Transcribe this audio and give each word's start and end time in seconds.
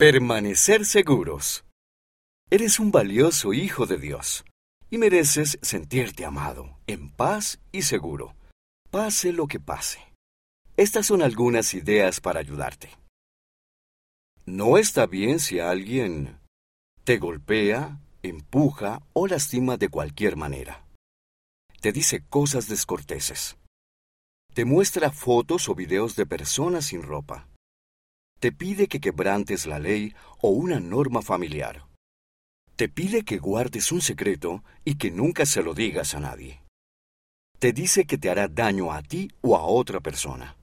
Permanecer 0.00 0.86
seguros. 0.86 1.62
Eres 2.50 2.80
un 2.80 2.90
valioso 2.90 3.52
hijo 3.52 3.84
de 3.84 3.98
Dios 3.98 4.46
y 4.88 4.96
mereces 4.96 5.58
sentirte 5.60 6.24
amado, 6.24 6.78
en 6.86 7.10
paz 7.10 7.60
y 7.70 7.82
seguro, 7.82 8.34
pase 8.90 9.30
lo 9.34 9.46
que 9.46 9.60
pase. 9.60 9.98
Estas 10.78 11.04
son 11.04 11.20
algunas 11.20 11.74
ideas 11.74 12.22
para 12.22 12.40
ayudarte. 12.40 12.88
No 14.46 14.78
está 14.78 15.04
bien 15.04 15.38
si 15.38 15.60
alguien 15.60 16.40
te 17.04 17.18
golpea, 17.18 18.00
empuja 18.22 19.02
o 19.12 19.26
lastima 19.26 19.76
de 19.76 19.90
cualquier 19.90 20.34
manera. 20.34 20.86
Te 21.82 21.92
dice 21.92 22.24
cosas 22.24 22.68
descorteses. 22.68 23.58
Te 24.54 24.64
muestra 24.64 25.12
fotos 25.12 25.68
o 25.68 25.74
videos 25.74 26.16
de 26.16 26.24
personas 26.24 26.86
sin 26.86 27.02
ropa. 27.02 27.49
Te 28.40 28.52
pide 28.52 28.88
que 28.88 29.00
quebrantes 29.00 29.66
la 29.66 29.78
ley 29.78 30.14
o 30.40 30.48
una 30.48 30.80
norma 30.80 31.20
familiar. 31.20 31.86
Te 32.74 32.88
pide 32.88 33.22
que 33.22 33.36
guardes 33.36 33.92
un 33.92 34.00
secreto 34.00 34.64
y 34.82 34.94
que 34.94 35.10
nunca 35.10 35.44
se 35.44 35.62
lo 35.62 35.74
digas 35.74 36.14
a 36.14 36.20
nadie. 36.20 36.62
Te 37.58 37.74
dice 37.74 38.06
que 38.06 38.16
te 38.16 38.30
hará 38.30 38.48
daño 38.48 38.92
a 38.92 39.02
ti 39.02 39.30
o 39.42 39.56
a 39.56 39.66
otra 39.66 40.00
persona. 40.00 40.56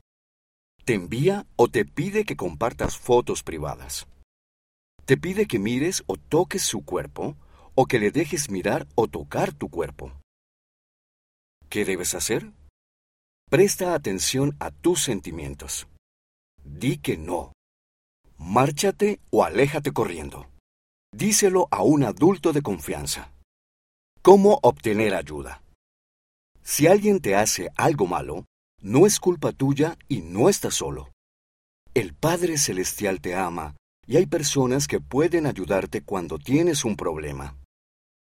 Te 0.86 0.96
envía 0.96 1.46
o 1.56 1.68
te 1.68 1.86
pide 1.86 2.26
que 2.26 2.36
compartas 2.36 2.98
fotos 2.98 3.44
privadas. 3.44 4.08
Te 5.06 5.16
pide 5.16 5.46
que 5.46 5.60
mires 5.60 6.04
o 6.08 6.18
toques 6.18 6.64
su 6.64 6.84
cuerpo 6.84 7.38
o 7.76 7.86
que 7.86 8.00
le 8.00 8.10
dejes 8.10 8.50
mirar 8.50 8.88
o 8.96 9.08
tocar 9.08 9.54
tu 9.54 9.70
cuerpo. 9.70 10.12
¿Qué 11.70 11.86
debes 11.86 12.16
hacer? 12.16 12.52
Presta 13.52 13.94
atención 13.94 14.56
a 14.60 14.72
tus 14.72 15.04
sentimientos. 15.04 15.88
Di 16.64 16.98
que 16.98 17.18
no. 17.18 17.54
Márchate 18.38 19.20
o 19.32 19.44
aléjate 19.44 19.92
corriendo. 19.92 20.48
Díselo 21.12 21.68
a 21.72 21.82
un 21.82 22.04
adulto 22.04 22.54
de 22.54 22.62
confianza. 22.62 23.34
¿Cómo 24.22 24.60
obtener 24.62 25.16
ayuda? 25.16 25.64
Si 26.64 26.86
alguien 26.86 27.20
te 27.20 27.36
hace 27.36 27.70
algo 27.76 28.06
malo, 28.06 28.46
no 28.82 29.08
es 29.08 29.20
culpa 29.20 29.52
tuya 29.54 29.98
y 30.08 30.22
no 30.22 30.50
estás 30.50 30.76
solo. 30.76 31.10
El 31.94 32.14
Padre 32.14 32.58
Celestial 32.58 33.22
te 33.22 33.36
ama 33.36 33.76
y 34.06 34.18
hay 34.18 34.26
personas 34.28 34.88
que 34.88 35.00
pueden 35.00 35.48
ayudarte 35.48 36.02
cuando 36.04 36.38
tienes 36.38 36.86
un 36.86 36.96
problema. 36.96 37.58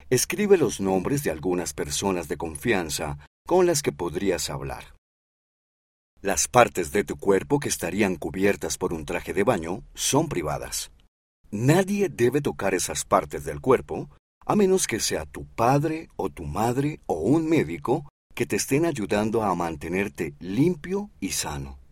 Escribe 0.10 0.58
los 0.58 0.82
nombres 0.82 1.24
de 1.24 1.32
algunas 1.32 1.74
personas 1.74 2.28
de 2.28 2.38
confianza 2.38 3.20
con 3.48 3.66
las 3.66 3.82
que 3.82 3.92
podrías 3.92 4.50
hablar. 4.50 4.94
Las 6.24 6.48
partes 6.48 6.94
de 6.94 7.04
tu 7.04 7.18
cuerpo 7.18 7.60
que 7.60 7.68
estarían 7.68 8.16
cubiertas 8.16 8.78
por 8.78 8.94
un 8.94 9.04
traje 9.04 9.34
de 9.34 9.44
baño 9.44 9.84
son 9.94 10.30
privadas. 10.30 10.90
Nadie 11.52 12.08
debe 12.08 12.40
tocar 12.40 12.74
esas 12.74 13.04
partes 13.04 13.44
del 13.44 13.60
cuerpo 13.60 14.10
a 14.46 14.56
menos 14.56 14.88
que 14.88 15.02
sea 15.02 15.26
tu 15.26 15.46
padre 15.46 16.08
o 16.16 16.30
tu 16.30 16.46
madre 16.46 17.02
o 17.08 17.16
un 17.16 17.50
médico 17.50 18.10
que 18.36 18.46
te 18.46 18.56
estén 18.56 18.86
ayudando 18.86 19.44
a 19.44 19.54
mantenerte 19.54 20.34
limpio 20.40 21.12
y 21.20 21.32
sano. 21.32 21.83